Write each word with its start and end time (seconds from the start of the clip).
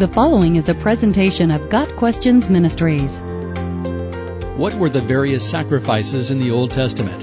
The 0.00 0.08
following 0.08 0.56
is 0.56 0.70
a 0.70 0.74
presentation 0.74 1.50
of 1.50 1.68
Got 1.68 1.94
Questions 1.96 2.48
Ministries. 2.48 3.20
What 4.56 4.72
were 4.76 4.88
the 4.88 5.02
various 5.02 5.46
sacrifices 5.46 6.30
in 6.30 6.38
the 6.38 6.50
Old 6.50 6.70
Testament? 6.70 7.20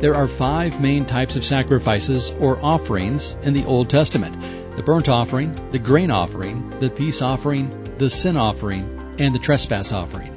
There 0.00 0.14
are 0.14 0.26
five 0.26 0.80
main 0.80 1.04
types 1.04 1.36
of 1.36 1.44
sacrifices 1.44 2.30
or 2.40 2.64
offerings 2.64 3.36
in 3.42 3.52
the 3.52 3.66
Old 3.66 3.90
Testament 3.90 4.34
the 4.78 4.82
burnt 4.82 5.10
offering, 5.10 5.54
the 5.70 5.78
grain 5.78 6.10
offering, 6.10 6.70
the 6.80 6.88
peace 6.88 7.20
offering, 7.20 7.94
the 7.98 8.08
sin 8.08 8.38
offering, 8.38 9.14
and 9.18 9.34
the 9.34 9.38
trespass 9.38 9.92
offering. 9.92 10.32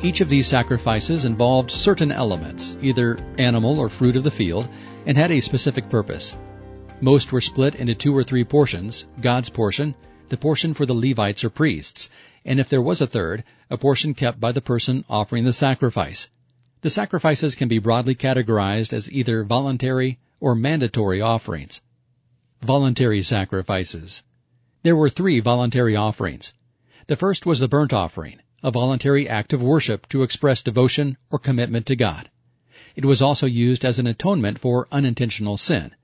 Each 0.00 0.22
of 0.22 0.30
these 0.30 0.46
sacrifices 0.46 1.26
involved 1.26 1.70
certain 1.70 2.10
elements, 2.10 2.78
either 2.80 3.18
animal 3.36 3.78
or 3.78 3.90
fruit 3.90 4.16
of 4.16 4.24
the 4.24 4.30
field, 4.30 4.66
and 5.04 5.14
had 5.14 5.30
a 5.30 5.42
specific 5.42 5.90
purpose. 5.90 6.34
Most 7.02 7.32
were 7.32 7.42
split 7.42 7.74
into 7.74 7.94
two 7.94 8.16
or 8.16 8.24
three 8.24 8.44
portions 8.44 9.08
God's 9.20 9.50
portion, 9.50 9.94
the 10.30 10.36
portion 10.36 10.74
for 10.74 10.86
the 10.86 10.94
Levites 10.94 11.44
or 11.44 11.50
priests, 11.50 12.10
and 12.44 12.60
if 12.60 12.68
there 12.68 12.82
was 12.82 13.00
a 13.00 13.06
third, 13.06 13.44
a 13.70 13.76
portion 13.76 14.14
kept 14.14 14.40
by 14.40 14.52
the 14.52 14.60
person 14.60 15.04
offering 15.08 15.44
the 15.44 15.52
sacrifice. 15.52 16.28
The 16.82 16.90
sacrifices 16.90 17.54
can 17.54 17.68
be 17.68 17.78
broadly 17.78 18.14
categorized 18.14 18.92
as 18.92 19.10
either 19.10 19.44
voluntary 19.44 20.18
or 20.40 20.54
mandatory 20.54 21.20
offerings. 21.20 21.80
Voluntary 22.62 23.22
sacrifices. 23.22 24.22
There 24.82 24.96
were 24.96 25.10
three 25.10 25.40
voluntary 25.40 25.96
offerings. 25.96 26.54
The 27.08 27.16
first 27.16 27.46
was 27.46 27.60
the 27.60 27.68
burnt 27.68 27.92
offering 27.92 28.40
a 28.62 28.70
voluntary 28.70 29.28
act 29.28 29.52
of 29.52 29.62
worship 29.62 30.08
to 30.08 30.22
express 30.22 30.62
devotion 30.62 31.16
or 31.30 31.38
commitment 31.38 31.86
to 31.86 31.94
God. 31.94 32.28
It 32.96 33.04
was 33.04 33.22
also 33.22 33.46
used 33.46 33.84
as 33.84 33.98
an 33.98 34.08
atonement 34.08 34.58
for 34.58 34.88
unintentional 34.90 35.56
sin. 35.56 35.94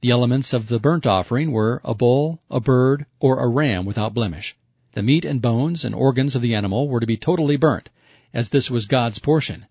The 0.00 0.10
elements 0.10 0.52
of 0.52 0.68
the 0.68 0.78
burnt 0.78 1.08
offering 1.08 1.50
were 1.50 1.80
a 1.84 1.92
bull, 1.92 2.40
a 2.48 2.60
bird, 2.60 3.06
or 3.18 3.40
a 3.40 3.48
ram 3.48 3.84
without 3.84 4.14
blemish. 4.14 4.56
The 4.92 5.02
meat 5.02 5.24
and 5.24 5.42
bones 5.42 5.84
and 5.84 5.92
organs 5.92 6.36
of 6.36 6.42
the 6.42 6.54
animal 6.54 6.88
were 6.88 7.00
to 7.00 7.06
be 7.06 7.16
totally 7.16 7.56
burnt, 7.56 7.90
as 8.32 8.50
this 8.50 8.70
was 8.70 8.86
God's 8.86 9.18
portion. 9.18 9.66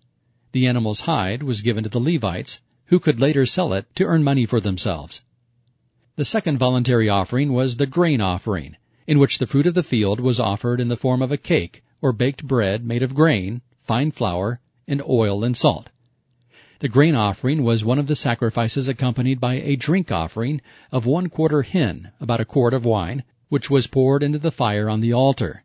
The 0.52 0.66
animal's 0.66 1.00
hide 1.00 1.42
was 1.42 1.62
given 1.62 1.82
to 1.84 1.88
the 1.88 1.98
Levites, 1.98 2.60
who 2.86 3.00
could 3.00 3.20
later 3.20 3.46
sell 3.46 3.72
it 3.72 3.86
to 3.94 4.04
earn 4.04 4.22
money 4.22 4.44
for 4.44 4.60
themselves. 4.60 5.22
The 6.16 6.26
second 6.26 6.58
voluntary 6.58 7.08
offering 7.08 7.54
was 7.54 7.76
the 7.76 7.86
grain 7.86 8.20
offering, 8.20 8.76
in 9.06 9.18
which 9.18 9.38
the 9.38 9.46
fruit 9.46 9.66
of 9.66 9.72
the 9.72 9.82
field 9.82 10.20
was 10.20 10.38
offered 10.38 10.78
in 10.78 10.88
the 10.88 10.96
form 10.98 11.22
of 11.22 11.32
a 11.32 11.38
cake 11.38 11.82
or 12.02 12.12
baked 12.12 12.46
bread 12.46 12.84
made 12.84 13.02
of 13.02 13.14
grain, 13.14 13.62
fine 13.78 14.10
flour, 14.10 14.60
and 14.86 15.02
oil 15.08 15.42
and 15.42 15.56
salt. 15.56 15.88
The 16.80 16.88
grain 16.88 17.16
offering 17.16 17.64
was 17.64 17.84
one 17.84 17.98
of 17.98 18.06
the 18.06 18.14
sacrifices 18.14 18.86
accompanied 18.86 19.40
by 19.40 19.54
a 19.54 19.74
drink 19.74 20.12
offering 20.12 20.60
of 20.92 21.06
one 21.06 21.28
quarter 21.28 21.62
hin, 21.62 22.12
about 22.20 22.40
a 22.40 22.44
quart 22.44 22.72
of 22.72 22.84
wine, 22.84 23.24
which 23.48 23.68
was 23.68 23.88
poured 23.88 24.22
into 24.22 24.38
the 24.38 24.52
fire 24.52 24.88
on 24.88 25.00
the 25.00 25.12
altar. 25.12 25.64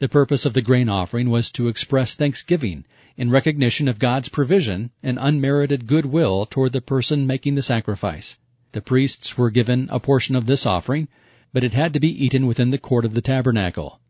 The 0.00 0.08
purpose 0.08 0.44
of 0.44 0.54
the 0.54 0.62
grain 0.62 0.88
offering 0.88 1.30
was 1.30 1.52
to 1.52 1.68
express 1.68 2.14
thanksgiving 2.14 2.84
in 3.16 3.30
recognition 3.30 3.86
of 3.86 4.00
God's 4.00 4.28
provision 4.28 4.90
and 5.00 5.16
unmerited 5.20 5.86
goodwill 5.86 6.44
toward 6.44 6.72
the 6.72 6.80
person 6.80 7.24
making 7.24 7.54
the 7.54 7.62
sacrifice. 7.62 8.36
The 8.72 8.80
priests 8.80 9.38
were 9.38 9.50
given 9.50 9.88
a 9.92 10.00
portion 10.00 10.34
of 10.34 10.46
this 10.46 10.66
offering, 10.66 11.06
but 11.52 11.62
it 11.62 11.74
had 11.74 11.94
to 11.94 12.00
be 12.00 12.24
eaten 12.24 12.48
within 12.48 12.70
the 12.70 12.78
court 12.78 13.04
of 13.04 13.14
the 13.14 13.22
tabernacle. 13.22 14.00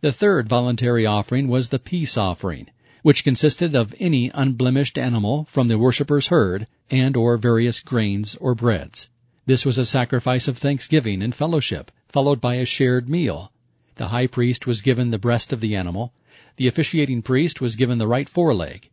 The 0.00 0.12
third 0.12 0.48
voluntary 0.48 1.06
offering 1.06 1.46
was 1.46 1.68
the 1.68 1.78
peace 1.78 2.16
offering, 2.16 2.68
which 3.02 3.24
consisted 3.24 3.74
of 3.74 3.94
any 3.98 4.30
unblemished 4.34 4.98
animal 4.98 5.44
from 5.44 5.68
the 5.68 5.78
worshipper's 5.78 6.28
herd 6.28 6.66
and 6.90 7.16
or 7.16 7.36
various 7.36 7.80
grains 7.80 8.36
or 8.36 8.54
breads. 8.54 9.10
This 9.46 9.64
was 9.64 9.78
a 9.78 9.86
sacrifice 9.86 10.48
of 10.48 10.58
thanksgiving 10.58 11.22
and 11.22 11.34
fellowship, 11.34 11.90
followed 12.08 12.40
by 12.40 12.56
a 12.56 12.66
shared 12.66 13.08
meal. 13.08 13.50
The 13.96 14.08
high 14.08 14.26
priest 14.26 14.66
was 14.66 14.82
given 14.82 15.10
the 15.10 15.18
breast 15.18 15.52
of 15.52 15.60
the 15.60 15.74
animal. 15.74 16.12
The 16.56 16.68
officiating 16.68 17.22
priest 17.22 17.60
was 17.60 17.76
given 17.76 17.98
the 17.98 18.06
right 18.06 18.28
foreleg. 18.28 18.90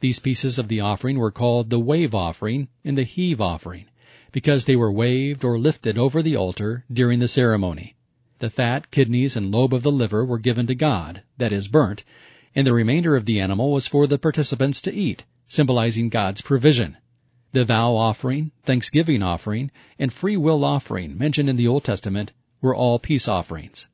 These 0.00 0.18
pieces 0.18 0.58
of 0.58 0.68
the 0.68 0.80
offering 0.80 1.18
were 1.18 1.30
called 1.30 1.70
the 1.70 1.78
wave 1.78 2.14
offering 2.14 2.68
and 2.84 2.98
the 2.98 3.04
heave 3.04 3.40
offering, 3.40 3.86
because 4.32 4.64
they 4.64 4.76
were 4.76 4.92
waved 4.92 5.44
or 5.44 5.58
lifted 5.58 5.96
over 5.96 6.22
the 6.22 6.36
altar 6.36 6.84
during 6.92 7.20
the 7.20 7.28
ceremony. 7.28 7.94
The 8.40 8.50
fat, 8.50 8.90
kidneys, 8.90 9.36
and 9.36 9.50
lobe 9.50 9.72
of 9.72 9.82
the 9.82 9.92
liver 9.92 10.24
were 10.24 10.38
given 10.38 10.66
to 10.66 10.74
God, 10.74 11.22
that 11.38 11.52
is, 11.52 11.68
burnt, 11.68 12.04
and 12.54 12.66
the 12.66 12.72
remainder 12.72 13.16
of 13.16 13.26
the 13.26 13.40
animal 13.40 13.72
was 13.72 13.86
for 13.86 14.06
the 14.06 14.18
participants 14.18 14.80
to 14.80 14.94
eat, 14.94 15.24
symbolizing 15.48 16.08
God's 16.08 16.40
provision. 16.40 16.96
The 17.52 17.64
vow 17.64 17.96
offering, 17.96 18.52
thanksgiving 18.62 19.22
offering, 19.22 19.70
and 19.98 20.12
free 20.12 20.36
will 20.36 20.64
offering 20.64 21.18
mentioned 21.18 21.48
in 21.48 21.56
the 21.56 21.66
Old 21.66 21.84
Testament 21.84 22.32
were 22.60 22.74
all 22.74 22.98
peace 22.98 23.28
offerings. 23.28 23.86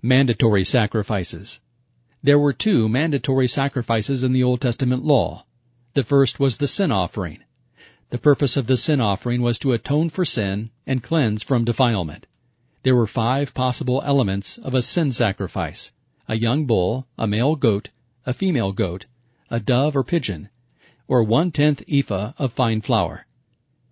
Mandatory 0.00 0.64
sacrifices. 0.64 1.60
There 2.22 2.38
were 2.38 2.52
two 2.52 2.88
mandatory 2.88 3.48
sacrifices 3.48 4.22
in 4.22 4.32
the 4.32 4.42
Old 4.42 4.60
Testament 4.60 5.04
law. 5.04 5.44
The 5.94 6.04
first 6.04 6.38
was 6.38 6.58
the 6.58 6.68
sin 6.68 6.92
offering. 6.92 7.38
The 8.10 8.18
purpose 8.18 8.56
of 8.56 8.66
the 8.66 8.76
sin 8.76 9.00
offering 9.00 9.42
was 9.42 9.58
to 9.60 9.72
atone 9.72 10.08
for 10.10 10.24
sin 10.24 10.70
and 10.86 11.02
cleanse 11.02 11.42
from 11.42 11.64
defilement. 11.64 12.26
There 12.82 12.96
were 12.96 13.06
five 13.06 13.54
possible 13.54 14.02
elements 14.04 14.58
of 14.58 14.74
a 14.74 14.82
sin 14.82 15.12
sacrifice 15.12 15.92
a 16.30 16.36
young 16.36 16.64
bull, 16.64 17.08
a 17.18 17.26
male 17.26 17.56
goat, 17.56 17.90
a 18.24 18.32
female 18.32 18.70
goat, 18.70 19.06
a 19.50 19.58
dove 19.58 19.96
or 19.96 20.04
pigeon, 20.04 20.48
or 21.08 21.24
one 21.24 21.50
tenth 21.50 21.82
ephah 21.88 22.32
of 22.38 22.52
fine 22.52 22.80
flour. 22.80 23.26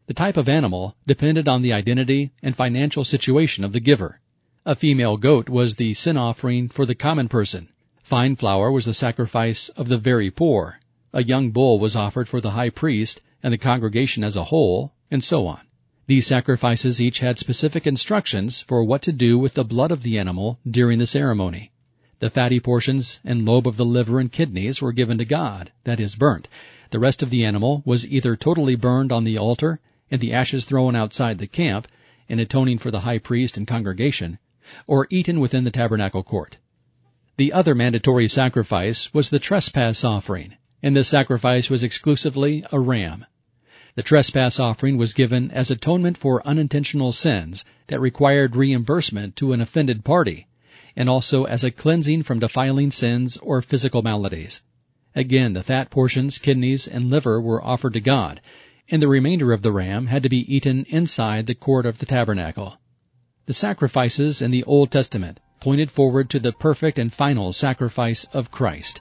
The 0.07 0.15
type 0.15 0.37
of 0.37 0.49
animal 0.49 0.95
depended 1.05 1.49
on 1.49 1.63
the 1.63 1.73
identity 1.73 2.31
and 2.41 2.55
financial 2.55 3.03
situation 3.03 3.65
of 3.65 3.73
the 3.73 3.81
giver. 3.81 4.21
A 4.65 4.77
female 4.77 5.17
goat 5.17 5.49
was 5.49 5.75
the 5.75 5.95
sin 5.95 6.17
offering 6.17 6.69
for 6.69 6.87
the 6.87 6.95
common 6.95 7.27
person. 7.27 7.71
Fine 8.05 8.37
flour 8.37 8.71
was 8.71 8.85
the 8.85 8.95
sacrifice 8.95 9.69
of 9.71 9.89
the 9.89 9.99
very 9.99 10.31
poor. 10.31 10.79
A 11.13 11.25
young 11.25 11.51
bull 11.51 11.81
was 11.81 11.97
offered 11.97 12.29
for 12.29 12.41
the 12.41 12.53
high 12.53 12.71
priest 12.71 13.21
and 13.43 13.53
the 13.53 13.59
congregation 13.59 14.23
as 14.23 14.37
a 14.37 14.45
whole, 14.45 14.93
and 15.11 15.25
so 15.25 15.49
on. 15.49 15.63
These 16.07 16.29
sacrifices 16.29 17.01
each 17.01 17.19
had 17.19 17.37
specific 17.37 17.85
instructions 17.85 18.61
for 18.61 18.85
what 18.85 19.03
to 19.03 19.13
do 19.13 19.41
with 19.41 19.55
the 19.55 19.65
blood 19.65 19.91
of 19.91 20.05
the 20.05 20.21
animal 20.21 20.61
during 20.65 21.01
the 21.01 21.07
ceremony. 21.09 21.73
The 22.21 22.31
fatty 22.31 22.59
portions 22.59 23.21
and 23.25 23.47
lobe 23.47 23.69
of 23.69 23.77
the 23.77 23.85
liver 23.85 24.19
and 24.19 24.33
kidneys 24.33 24.83
were 24.83 24.93
given 24.93 25.19
to 25.19 25.25
God, 25.25 25.71
that 25.85 26.01
is, 26.01 26.17
burnt. 26.17 26.49
The 26.91 26.99
rest 26.99 27.23
of 27.23 27.31
the 27.31 27.45
animal 27.45 27.83
was 27.85 28.05
either 28.07 28.35
totally 28.35 28.75
burned 28.75 29.13
on 29.13 29.23
the 29.23 29.39
altar 29.39 29.79
and 30.11 30.21
the 30.21 30.33
ashes 30.33 30.65
thrown 30.65 30.97
outside 30.97 31.39
the 31.39 31.47
camp, 31.47 31.87
in 32.29 32.41
atoning 32.41 32.79
for 32.79 32.91
the 32.91 33.01
high 33.01 33.19
priest 33.19 33.57
and 33.57 33.69
congregation, 33.69 34.39
or 34.89 35.07
eaten 35.11 35.39
within 35.39 35.63
the 35.63 35.71
tabernacle 35.71 36.25
court. 36.25 36.57
The 37.37 37.53
other 37.53 37.73
mandatory 37.73 38.27
sacrifice 38.27 39.15
was 39.15 39.31
the 39.31 39.39
trespass 39.39 40.03
offering, 40.03 40.57
and 40.83 40.97
this 40.97 41.07
sacrifice 41.07 41.71
was 41.71 41.85
exclusively 41.85 42.65
a 42.73 42.81
ram. 42.81 43.27
The 43.95 44.03
trespass 44.03 44.59
offering 44.59 44.97
was 44.97 45.13
given 45.13 45.53
as 45.53 45.71
atonement 45.71 46.19
for 46.19 46.45
unintentional 46.45 47.13
sins 47.13 47.65
that 47.87 48.01
required 48.01 48.57
reimbursement 48.57 49.37
to 49.37 49.53
an 49.53 49.61
offended 49.61 50.05
party, 50.05 50.48
and 50.99 51.09
also 51.09 51.45
as 51.45 51.63
a 51.63 51.71
cleansing 51.71 52.25
from 52.25 52.41
defiling 52.41 52.91
sins 52.91 53.37
or 53.37 53.63
physical 53.63 54.03
maladies. 54.03 54.63
Again, 55.15 55.53
the 55.53 55.63
fat 55.63 55.91
portions, 55.91 56.39
kidneys, 56.39 56.89
and 56.89 57.09
liver 57.09 57.41
were 57.41 57.65
offered 57.65 57.93
to 57.93 58.01
God, 58.01 58.41
and 58.91 59.01
the 59.01 59.07
remainder 59.07 59.53
of 59.53 59.63
the 59.63 59.71
ram 59.71 60.07
had 60.07 60.25
to 60.25 60.29
be 60.29 60.53
eaten 60.53 60.85
inside 60.89 61.47
the 61.47 61.55
court 61.55 61.87
of 61.87 61.99
the 61.99 62.07
tabernacle. 62.07 62.79
The 63.47 63.55
sacrifices 63.55 64.43
in 64.43 64.51
the 64.51 64.65
Old 64.65 64.91
Testament 64.91 65.39
pointed 65.61 65.89
forward 65.89 66.29
to 66.31 66.41
the 66.41 66.53
perfect 66.53 66.99
and 66.99 67.13
final 67.13 67.53
sacrifice 67.53 68.25
of 68.33 68.51
Christ. 68.51 69.01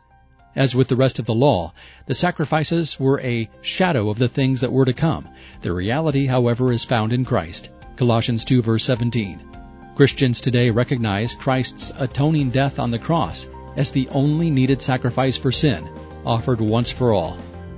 As 0.56 0.76
with 0.76 0.90
the 0.90 0.96
rest 0.96 1.18
of 1.18 1.26
the 1.26 1.34
law, 1.34 1.74
the 2.06 2.14
sacrifices 2.14 3.00
were 3.00 3.20
a 3.22 3.50
shadow 3.62 4.12
of 4.12 4.20
the 4.20 4.30
things 4.30 4.62
that 4.62 4.72
were 4.72 4.86
to 4.86 4.94
come. 4.94 5.28
The 5.64 5.74
reality, 5.74 6.28
however, 6.28 6.72
is 6.72 6.86
found 6.86 7.12
in 7.12 7.26
Christ. 7.26 7.72
Colossians 7.96 8.46
2 8.46 8.62
verse 8.62 8.84
17. 8.84 9.57
Christians 9.98 10.40
today 10.42 10.70
recognize 10.70 11.34
Christ's 11.34 11.92
atoning 11.98 12.52
death 12.52 12.78
on 12.78 12.92
the 12.92 13.00
cross 13.00 13.48
as 13.78 13.90
the 13.90 14.08
only 14.10 14.52
needed 14.52 14.80
sacrifice 14.80 15.38
for 15.38 15.52
sin, 15.52 15.90
offered 16.24 16.62
once 16.62 16.92
for 16.92 17.14
all. 17.14 17.36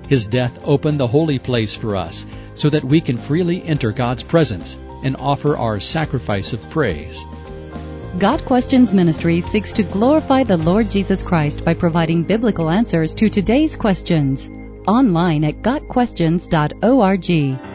His 0.10 0.26
death 0.26 0.60
opened 0.66 1.00
the 1.00 1.08
holy 1.08 1.40
place 1.40 1.74
for 1.74 1.96
us 1.96 2.28
so 2.56 2.70
that 2.72 2.84
we 2.84 3.00
can 3.00 3.16
freely 3.16 3.64
enter 3.64 3.94
God's 3.94 4.22
presence 4.22 4.78
and 5.02 5.16
offer 5.16 5.56
our 5.56 5.80
sacrifice 5.80 6.52
of 6.52 6.70
praise. 6.70 7.24
Got 8.18 8.44
Questions 8.44 8.92
Ministry 8.92 9.40
seeks 9.40 9.72
to 9.72 9.84
glorify 9.84 10.44
the 10.44 10.58
Lord 10.58 10.92
Jesus 10.92 11.24
Christ 11.24 11.64
by 11.64 11.74
providing 11.74 12.24
biblical 12.24 12.70
answers 12.70 13.16
to 13.16 13.30
today's 13.30 13.78
questions. 13.78 14.50
Online 14.88 15.46
at 15.46 15.62
GotQuestions.org. 15.62 17.69